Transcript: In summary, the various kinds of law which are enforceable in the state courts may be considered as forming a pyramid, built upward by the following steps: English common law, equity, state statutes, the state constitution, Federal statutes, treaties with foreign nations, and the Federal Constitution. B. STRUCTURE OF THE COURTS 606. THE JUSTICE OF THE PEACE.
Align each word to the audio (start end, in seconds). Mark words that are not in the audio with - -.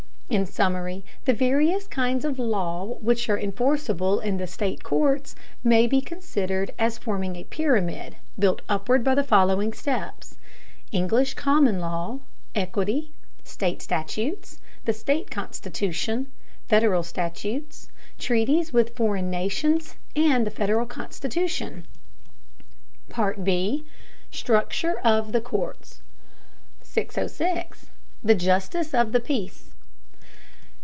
In 0.37 0.45
summary, 0.45 1.03
the 1.25 1.33
various 1.33 1.87
kinds 1.87 2.23
of 2.23 2.39
law 2.39 2.85
which 3.01 3.27
are 3.27 3.37
enforceable 3.37 4.21
in 4.21 4.37
the 4.37 4.47
state 4.47 4.81
courts 4.81 5.35
may 5.61 5.87
be 5.87 5.99
considered 5.99 6.71
as 6.79 6.97
forming 6.97 7.35
a 7.35 7.43
pyramid, 7.43 8.15
built 8.39 8.61
upward 8.69 9.03
by 9.03 9.13
the 9.13 9.25
following 9.25 9.73
steps: 9.73 10.37
English 10.93 11.33
common 11.33 11.81
law, 11.81 12.19
equity, 12.55 13.11
state 13.43 13.81
statutes, 13.81 14.61
the 14.85 14.93
state 14.93 15.29
constitution, 15.29 16.31
Federal 16.65 17.03
statutes, 17.03 17.89
treaties 18.17 18.71
with 18.71 18.95
foreign 18.95 19.29
nations, 19.29 19.95
and 20.15 20.47
the 20.47 20.49
Federal 20.49 20.85
Constitution. 20.85 21.85
B. 23.43 23.85
STRUCTURE 24.31 24.97
OF 25.01 25.33
THE 25.33 25.41
COURTS 25.41 26.01
606. 26.83 27.87
THE 28.23 28.35
JUSTICE 28.35 28.93
OF 28.93 29.11
THE 29.11 29.19
PEACE. 29.19 29.67